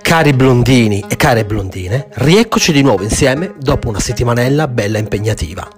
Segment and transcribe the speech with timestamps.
[0.00, 5.68] Cari blondini e care blondine, rieccoci di nuovo insieme dopo una settimanella bella impegnativa.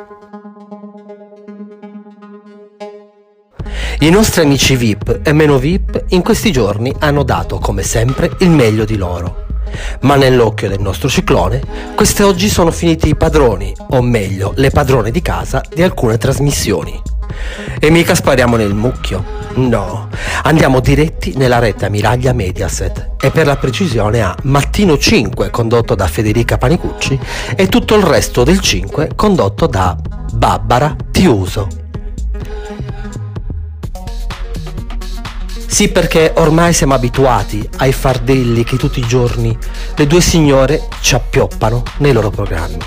[3.98, 8.50] I nostri amici VIP e meno VIP in questi giorni hanno dato come sempre il
[8.50, 9.46] meglio di loro.
[10.02, 11.60] Ma nell'occhio del nostro ciclone,
[11.96, 17.13] queste oggi sono finiti i padroni, o meglio, le padrone di casa di alcune trasmissioni.
[17.78, 19.42] E mica spariamo nel mucchio.
[19.56, 20.08] No,
[20.42, 26.08] andiamo diretti nella rete Miraglia Mediaset e per la precisione a Mattino 5 condotto da
[26.08, 27.18] Federica Panicucci
[27.54, 29.96] e tutto il resto del 5 condotto da
[30.32, 31.68] Barbara Tiuso.
[35.74, 39.56] Sì, perché ormai siamo abituati ai fardelli che tutti i giorni
[39.96, 42.78] le due signore ci appioppano nei loro programmi.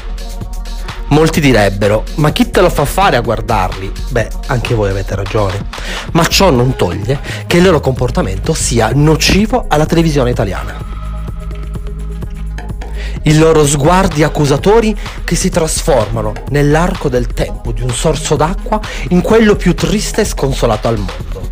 [1.09, 3.91] Molti direbbero, ma chi te lo fa fare a guardarli?
[4.09, 5.65] Beh, anche voi avete ragione,
[6.11, 10.75] ma ciò non toglie che il loro comportamento sia nocivo alla televisione italiana.
[13.23, 19.21] I loro sguardi accusatori che si trasformano nell'arco del tempo di un sorso d'acqua in
[19.21, 21.49] quello più triste e sconsolato al mondo.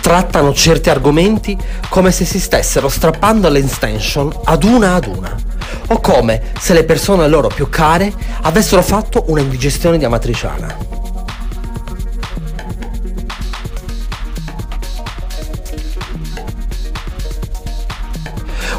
[0.00, 1.56] Trattano certi argomenti
[1.90, 5.49] come se si stessero strappando l'extension ad una ad una
[5.88, 10.98] o come se le persone loro più care avessero fatto una indigestione di amatriciana.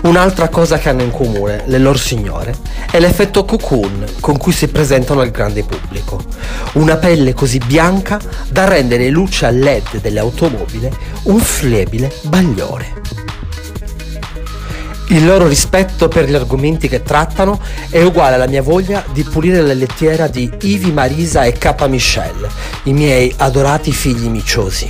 [0.03, 2.55] Un'altra cosa che hanno in comune le loro signore
[2.89, 6.23] è l'effetto cocoon con cui si presentano al grande pubblico.
[6.73, 10.89] Una pelle così bianca da rendere luce a LED delle automobili
[11.23, 13.30] un flebile bagliore.
[15.11, 17.59] Il loro rispetto per gli argomenti che trattano
[17.89, 21.85] è uguale alla mia voglia di pulire la lettiera di Ivi Marisa e K.
[21.89, 22.49] Michelle,
[22.83, 24.89] i miei adorati figli miciosi.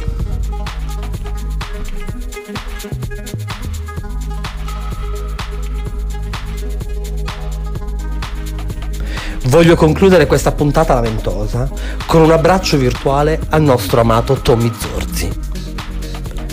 [9.45, 11.67] Voglio concludere questa puntata lamentosa
[12.05, 15.29] con un abbraccio virtuale al nostro amato Tommy Zorzi.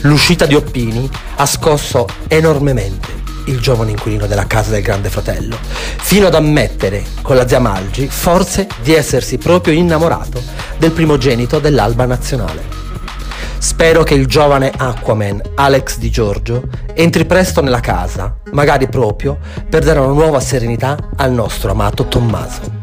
[0.03, 1.07] L'uscita di Oppini
[1.37, 3.18] ha scosso enormemente
[3.49, 8.07] il giovane inquilino della casa del grande fratello, fino ad ammettere con la zia Malgi
[8.09, 10.41] forse di essersi proprio innamorato
[10.79, 12.77] del primogenito dell'Alba Nazionale.
[13.59, 19.39] Spero che il giovane Aquaman Alex Di Giorgio entri presto nella casa, magari proprio
[19.69, 22.77] per dare una nuova serenità al nostro amato Tommaso.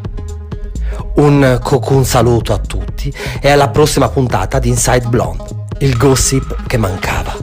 [1.16, 5.44] Un cocoon saluto a tutti e alla prossima puntata di Inside Blonde,
[5.80, 7.35] il gossip che mancava.